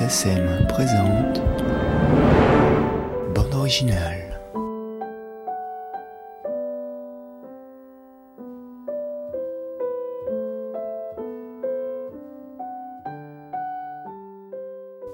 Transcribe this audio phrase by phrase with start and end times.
[0.00, 1.42] SACEM présente
[3.34, 4.40] Bande originale.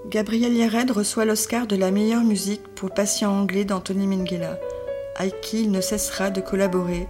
[0.08, 4.60] Gabriel Yared reçoit l'Oscar de la meilleure musique pour Patient anglais d'Anthony Minghella,
[5.16, 7.08] avec qui il ne cessera de collaborer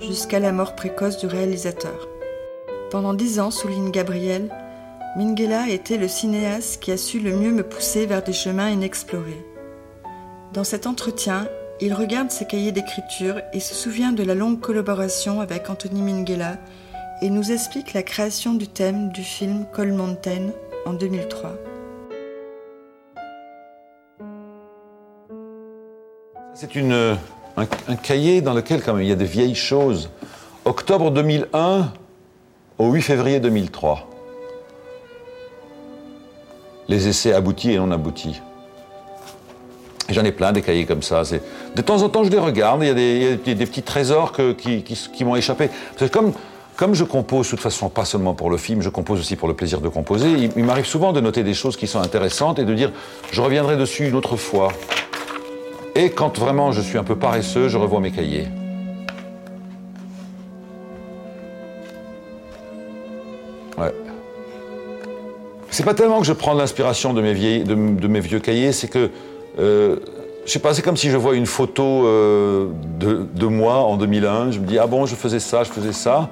[0.00, 2.08] jusqu'à la mort précoce du réalisateur.
[2.90, 4.48] Pendant dix ans, souligne Gabriel,
[5.16, 9.44] Minghella été le cinéaste qui a su le mieux me pousser vers des chemins inexplorés.
[10.52, 11.48] Dans cet entretien,
[11.80, 16.58] il regarde ses cahiers d'écriture et se souvient de la longue collaboration avec Anthony Minghella
[17.22, 20.50] et nous explique la création du thème du film Cold Mountain
[20.86, 21.56] en 2003.
[26.54, 27.16] C'est un,
[27.56, 30.10] un cahier dans lequel quand même, il y a de vieilles choses.
[30.64, 31.92] Octobre 2001
[32.78, 34.17] au 8 février 2003.
[36.88, 38.40] Les essais aboutis et non aboutis.
[40.08, 41.22] J'en ai plein des cahiers comme ça.
[41.76, 42.82] De temps en temps, je les regarde.
[42.82, 42.94] Il y a
[43.54, 45.68] des, petits trésors qui, m'ont échappé.
[46.76, 49.48] Comme, je compose, de toute façon, pas seulement pour le film, je compose aussi pour
[49.48, 50.50] le plaisir de composer.
[50.56, 52.90] Il m'arrive souvent de noter des choses qui sont intéressantes et de dire,
[53.32, 54.72] je reviendrai dessus une autre fois.
[55.94, 58.46] Et quand vraiment je suis un peu paresseux, je revois mes cahiers.
[65.78, 69.10] C'est pas tellement que je prends de l'inspiration de mes, vieux cahiers, c'est que,
[69.60, 69.94] euh,
[70.44, 72.66] je sais pas, c'est comme si je vois une photo euh,
[72.98, 76.30] de, moi en 2001, je me dis, ah bon, je faisais ça, je faisais ça.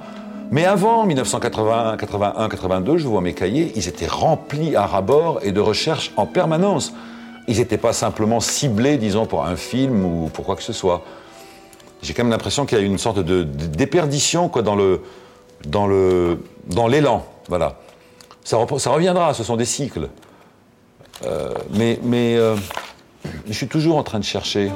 [0.51, 5.53] Mais avant 1981, 81, 82, je vois mes cahiers, ils étaient remplis à ras-bord et
[5.53, 6.91] de recherches en permanence.
[7.47, 11.03] Ils n'étaient pas simplement ciblés, disons, pour un film ou pour quoi que ce soit.
[12.01, 14.99] J'ai quand même l'impression qu'il y a une sorte de, déperdition quoi, dans le
[15.65, 17.25] dans le dans l'élan.
[17.47, 17.77] Voilà.
[18.47, 20.07] Ça, reviendra, ce sont des cycles.
[21.25, 22.55] Euh, mais mais euh,
[23.45, 24.71] je suis toujours en train de chercher.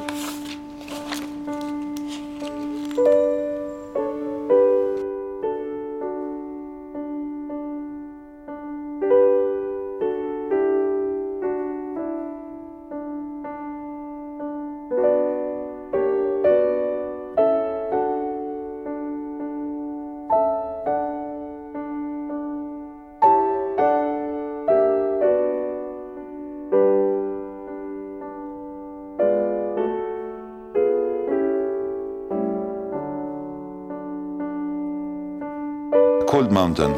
[36.31, 36.93] Cold Mountain,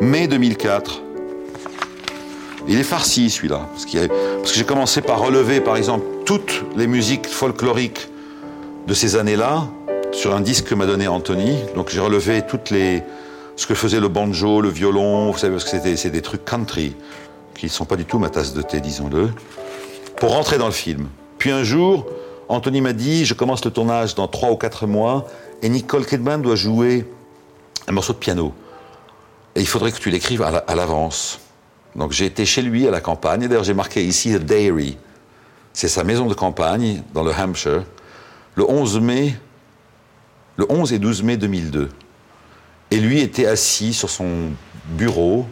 [0.00, 1.00] mai 2004.
[2.66, 3.98] Il est farci celui-là, parce, que
[4.52, 8.08] j'ai commencé par relever par exemple toutes les musiques folkloriques
[8.88, 9.68] de ces années-là
[10.10, 11.56] sur un disque que m'a donné Anthony.
[11.76, 13.04] Donc j'ai relevé toutes les
[13.54, 16.44] ce que faisait le banjo, le violon, vous savez parce que c'était c'est des trucs
[16.44, 16.96] country
[17.54, 19.30] qui ne sont pas du tout ma tasse de thé, disons-le,
[20.16, 21.06] pour rentrer dans le film.
[21.38, 22.06] Puis un jour,
[22.48, 25.28] Anthony m'a dit je commence le tournage dans trois ou quatre mois
[25.62, 27.06] et Nicole Kidman doit jouer
[27.88, 28.54] un morceau de piano.
[29.54, 31.40] Et il faudrait que tu l'écrives à la- à l'avance.
[31.96, 33.48] Donc j'ai été chez lui à la campagne.
[33.48, 34.98] D'ailleurs, j'ai marqué ici The Dairy.
[35.72, 37.82] C'est sa maison de campagne dans le Hampshire.
[38.54, 39.34] Le 11 mai,
[40.56, 41.88] le 11 et 12 mai 2002.
[42.90, 44.50] Et lui était assis sur son
[44.86, 45.46] bureau,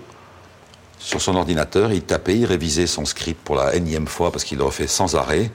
[0.99, 1.93] sur son ordinateur.
[1.93, 5.15] Il tapait, il révisait son script pour la énième fois parce qu'il le refait sans
[5.17, 5.51] arrêt.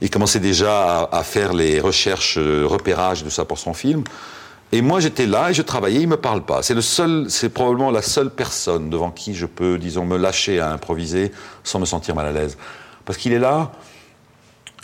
[0.00, 4.04] Il commençait déjà à, à faire les recherches, euh, repérages de ça pour son film.
[4.72, 6.62] Et moi, j'étais là et je travaillais, il me parle pas.
[6.62, 10.60] C'est le seul, c'est probablement la seule personne devant qui je peux, disons, me lâcher
[10.60, 11.32] à improviser
[11.64, 12.58] sans me sentir mal à l'aise.
[13.06, 13.72] Parce qu'il est là,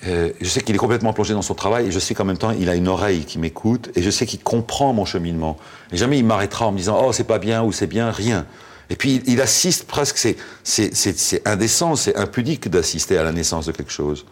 [0.07, 2.39] euh, je sais qu'il est complètement plongé dans son travail et je sais qu'en même
[2.39, 5.59] temps, il a une oreille qui m'écoute et je sais qu'il comprend mon cheminement.
[5.93, 8.47] Et jamais il m'arrêtera en me disant, oh, c'est pas bien ou c'est bien, rien.
[8.89, 13.73] Et puis, il, il assiste presque, c'est, indécent, c'est impudique d'assister à la naissance de
[13.73, 14.25] quelque chose.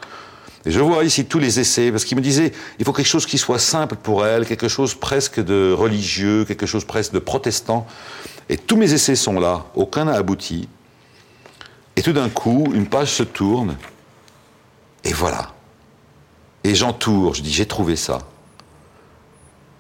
[0.65, 3.27] Et je vois ici tous les essais, parce qu'il me disait, il faut quelque chose
[3.27, 7.87] qui soit simple pour elle, quelque chose presque de religieux, quelque chose presque de protestant.
[8.49, 10.69] Et tous mes essais sont là, aucun n'a abouti.
[11.97, 13.77] Et tout d'un coup, une page se tourne,
[15.05, 15.53] et voilà.
[16.65, 18.21] Et j'entoure, je dis, j'ai trouvé ça.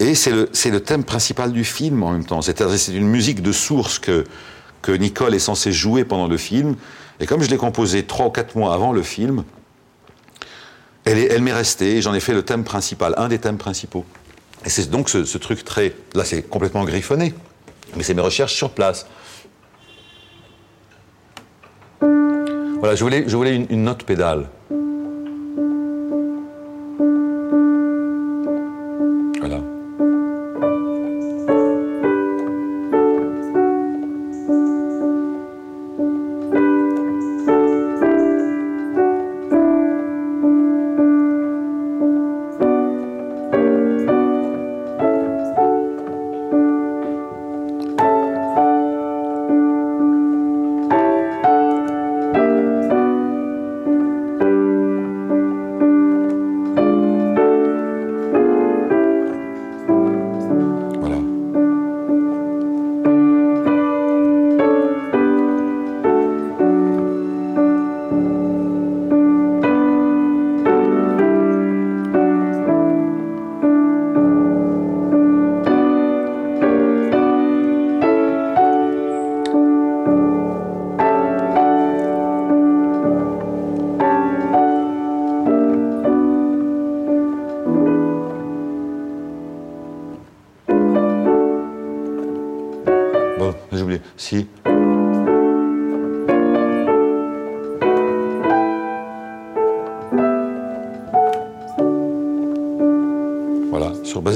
[0.00, 2.42] Et c'est le, le thème principal du film en même temps.
[2.42, 4.24] C'est une musique de source que,
[4.80, 6.74] que Nicole est censée jouer pendant le film.
[7.20, 9.44] Et comme je l'ai composé trois ou quatre mois avant le film,
[11.04, 14.04] elle, est- elle m'est restée, j'en ai fait le thème principal, un des thèmes principaux.
[14.64, 15.92] Et c'est donc ce, truc très...
[16.14, 17.34] Là, c'est complètement griffonné,
[17.96, 19.06] mais c'est mes recherches sur place.
[22.00, 23.04] Voilà, je
[23.36, 24.48] voulais, une note pédale.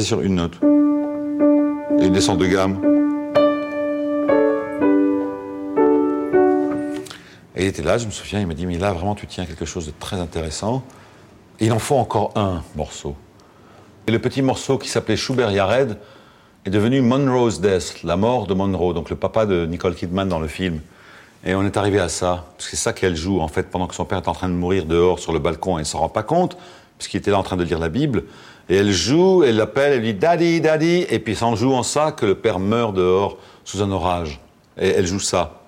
[0.06, 0.54] Sur, une note.
[2.00, 2.80] Et une descente de gamme.
[7.56, 9.46] Et il était là, je me souviens, il m'a dit, mais là, vraiment, tu tiens
[9.46, 10.84] quelque chose de très intéressant.
[11.58, 13.16] Il en faut encore un morceau.
[14.06, 15.98] Et le petit morceau qui s'appelait Schubert Yared
[16.64, 20.38] est devenu Monroe's Death, la mort de Monroe, donc le papa de Nicole Kidman dans
[20.38, 20.80] le film.
[21.44, 23.88] Et on est arrivé à ça, parce que c'est ça qu'elle joue, en fait, pendant
[23.88, 25.98] que son père est en train de mourir dehors sur le balcon, et elle s'en
[25.98, 26.56] rend pas compte,
[26.98, 28.24] puisqu'il était là en train de lire la Bible.
[28.68, 32.10] Et elle joue, elle l'appelle, elle dit Daddy, Daddy, et puis c'est en jouant ça
[32.10, 34.40] que le père meurt dehors sous un orage.
[34.78, 35.60] Et elle joue ça.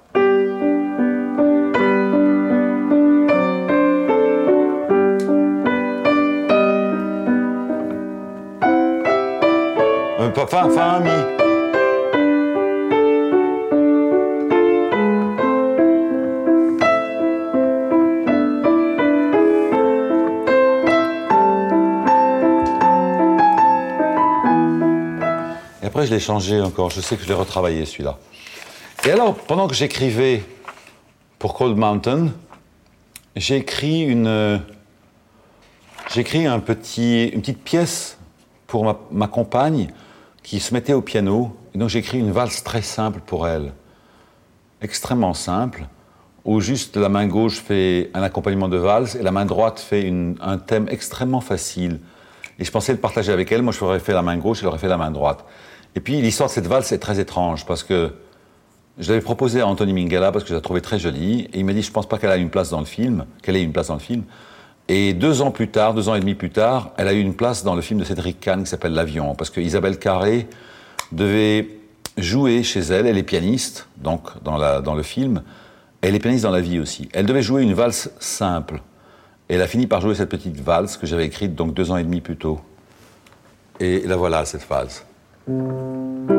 [10.20, 11.00] Euh, pas fin, fin,
[25.88, 26.90] après, je l'ai changé encore.
[26.90, 28.18] Je sais que je l'ai retravaillé, celui-là.
[29.06, 30.44] Et alors, pendant que j'écrivais
[31.38, 32.28] pour Cold Mountain,
[33.36, 34.60] j'ai écrit une.
[36.12, 38.18] J'ai écrit un petit, une petite pièce
[38.66, 39.88] pour ma, compagne
[40.42, 41.56] qui se mettait au piano.
[41.74, 43.72] Et donc j'ai écrit une valse très simple pour elle.
[44.82, 45.86] Extrêmement simple,
[46.44, 50.12] où juste la main gauche fait un accompagnement de valse et la main droite fait
[50.40, 52.00] un thème extrêmement facile.
[52.58, 53.62] Et je pensais le partager avec elle.
[53.62, 55.44] Moi, je aurais fait la main gauche, elle aurait fait la main droite.
[55.94, 58.12] Et puis l'histoire de cette valse est très étrange parce que
[58.98, 61.48] je l'avais proposé à Anthony Minghella parce que je la trouvais très jolie.
[61.52, 63.56] Et il m'a dit, je pense pas qu'elle a une place dans le film, qu'elle
[63.56, 64.24] ait une place dans le film.
[64.88, 67.34] Et deux ans plus tard, deux ans et demi plus tard, elle a eu une
[67.34, 69.34] place dans le film de Cédric Kahn qui s'appelle L'Avion.
[69.34, 70.48] Parce que Isabelle Carré
[71.12, 71.68] devait
[72.16, 75.42] jouer chez elle, elle est pianiste, donc dans, la, dans le film.
[76.00, 77.08] Elle est pianiste dans la vie aussi.
[77.12, 78.80] Elle devait jouer une valse simple.
[79.48, 81.96] Et elle a fini par jouer cette petite valse que j'avais écrite donc deux ans
[81.96, 82.60] et demi plus tôt.
[83.80, 85.04] Et la voilà, cette valse.
[85.48, 86.37] Et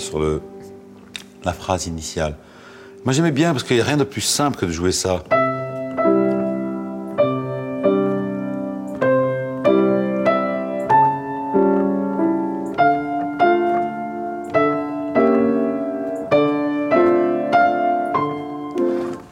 [0.00, 0.42] sur le,
[1.44, 2.36] la phrase initiale.
[3.04, 5.22] Moi j'aimais bien parce qu'il n'y a rien de plus simple que de jouer ça.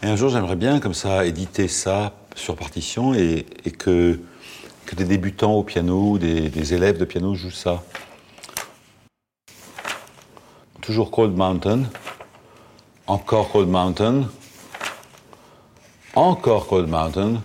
[0.02, 3.44] Et un jour j'aimerais bien comme ça éditer ça sur partition et,
[3.78, 4.18] que,
[4.86, 7.82] que des débutants au piano, des élèves de piano jouent ça.
[10.88, 11.82] Toujours Cold Mountain.
[13.06, 14.22] Encore Cold Mountain.
[16.14, 17.42] Encore Cold Mountain.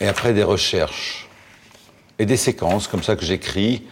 [0.00, 1.28] Et après des recherches.
[2.20, 3.84] Et des séquences comme ça que j'écris.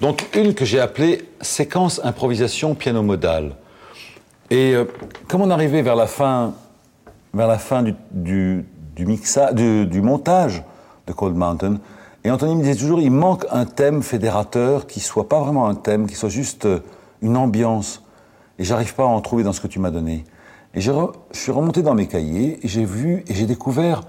[0.00, 3.54] Dont une que j'ai appelée séquence improvisation piano modale.
[4.50, 4.84] Et euh,
[5.28, 6.54] comme on arrivait vers la fin,
[7.34, 8.66] vers la fin du
[10.02, 10.64] montage
[11.06, 11.76] de Cold Mountain,
[12.24, 15.74] et Anthony me disait toujours, il manque un thème fédérateur qui soit pas vraiment un
[15.74, 16.80] thème, qui soit juste euh,
[17.20, 18.02] une ambiance.
[18.58, 20.24] Et j'arrive pas à en trouver dans ce que tu m'as donné.
[20.74, 20.90] Et je,
[21.32, 24.02] suis remonté dans mes cahiers et j'ai vu et j'ai découvert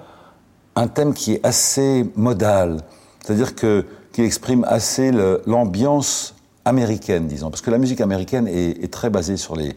[0.78, 2.82] un thème qui est assez modal,
[3.24, 5.12] c'est-à-dire que qui exprime assez
[5.46, 9.76] l'ambiance américaine, disons, parce que la musique américaine est, est très basée sur les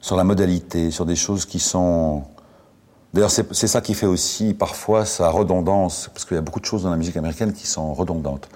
[0.00, 2.24] sur la modalité, sur des choses qui sont
[3.14, 6.66] D'ailleurs, c'est ça qui fait aussi parfois sa redondance, parce qu'il y a beaucoup de
[6.66, 8.48] choses dans la musique américaine qui sont redondantes.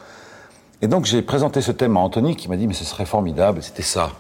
[0.83, 3.63] Et donc j'ai présenté ce thème à Anthony qui m'a dit mais ce serait formidable,
[3.63, 4.11] c'était ça.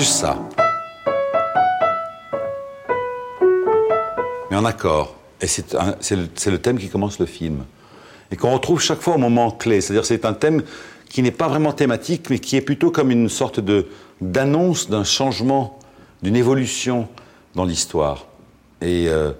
[0.00, 0.38] Juste ça.
[4.50, 5.14] Mais en accord.
[5.42, 5.74] Et c'est
[6.12, 7.64] le, le thème qui commence le film.
[8.30, 9.82] Et qu'on retrouve chaque fois au moment clé.
[9.82, 10.62] C'est-à-dire c'est un thème
[11.10, 13.60] qui n'est pas vraiment thématique, mais qui est plutôt comme une sorte
[14.22, 15.78] d'annonce d'un changement,
[16.22, 17.06] d'une évolution
[17.54, 18.26] dans l'histoire.
[18.80, 19.32] Et, euh,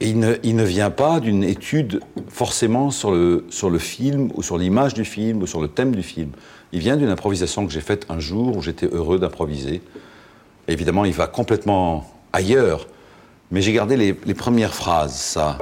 [0.00, 4.56] et il, ne, vient pas d'une étude forcément sur le, sur le film, ou sur
[4.56, 6.30] l'image du film, ou sur le thème du film.
[6.72, 9.82] Il vient d'une improvisation que j'ai faite un jour où j'étais heureux d'improviser.
[10.68, 12.86] Évidemment, il va complètement ailleurs,
[13.50, 15.58] mais j'ai gardé les, les premières phrases, ça.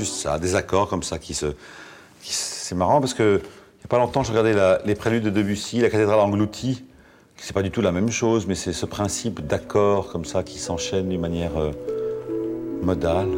[0.00, 1.54] Juste ça, des accords comme ça qui se.
[2.22, 4.54] c'est marrant parce que il n'y a pas longtemps, je regardais
[4.84, 6.84] les préludes de Debussy, la cathédrale engloutie.
[7.38, 10.58] C'est pas du tout la même chose, mais c'est ce principe d'accords comme ça qui
[10.58, 11.70] s'enchaînent d'une manière euh,
[12.82, 13.28] modale.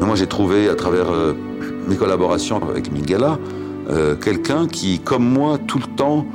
[0.00, 1.34] Moi, j'ai trouvé à travers euh,
[1.86, 3.38] mes collaborations avec Mingala
[3.90, 6.26] euh, quelqu'un qui, comme moi, tout le temps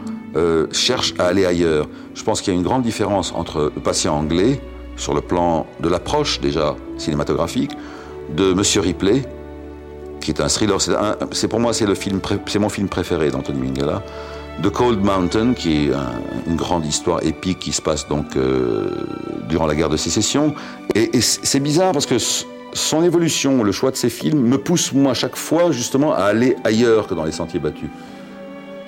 [0.73, 1.87] cherche à aller ailleurs.
[2.13, 4.59] Je pense qu'il y a une grande différence entre le patient anglais,
[4.97, 7.71] sur le plan de l'approche déjà cinématographique,
[8.35, 9.23] de Monsieur Ripley,
[10.21, 10.77] qui est un thriller.
[11.31, 14.01] C'est pour moi c'est le film, c'est mon film préféré d'Anthony Minghella.
[14.63, 16.13] De Cold Mountain, qui est un-
[16.47, 18.89] une grande histoire épique qui se passe donc euh,
[19.49, 20.55] durant la guerre de sécession.
[20.95, 22.15] Et, et c'est bizarre parce que
[22.71, 26.55] son évolution, le choix de ses films, me pousse moi chaque fois justement à aller
[26.63, 27.89] ailleurs que dans les sentiers battus.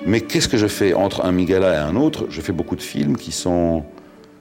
[0.06, 2.24] Mais qu'est-ce que je fais entre un Migala et un autre?
[2.30, 3.84] Je fais beaucoup de films qui sont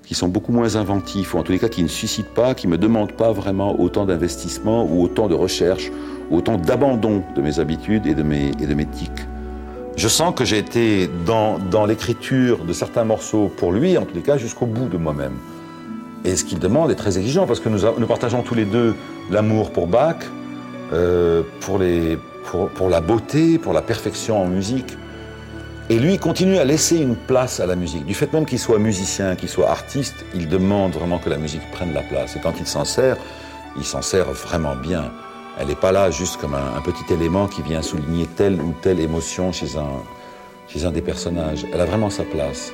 [0.07, 2.67] qui sont beaucoup moins inventifs, ou en tous les cas qui ne suscitent pas, qui
[2.69, 5.91] me demandent pas vraiment autant d'investissement ou autant de recherche,
[6.31, 9.27] ou autant d'abandon de mes habitudes et de mes, et de mes tics.
[9.97, 14.15] Je sens que j'ai été dans, dans l'écriture de certains morceaux pour lui, en tous
[14.15, 15.33] les cas, jusqu'au bout de moi-même.
[16.23, 18.95] Et ce qu'il demande est très exigeant, parce que nous partageons tous les deux
[19.29, 20.17] l'amour pour Bach,
[20.93, 24.97] euh, pour, les, pour, pour la beauté, pour la perfection en musique.
[25.89, 28.05] Et lui continue à laisser une place à la musique.
[28.05, 31.61] Du fait même qu'il soit musicien, qu'il soit artiste, il demande vraiment que la musique
[31.71, 32.35] prenne la place.
[32.35, 33.15] Et quand il s'en sert,
[33.77, 35.13] il s'en sert vraiment bien.
[35.57, 38.75] Elle n'est pas là juste comme un, un petit élément qui vient souligner telle ou
[38.81, 40.03] telle émotion chez un,
[40.67, 41.65] chez un des personnages.
[41.71, 42.73] Elle a vraiment sa place.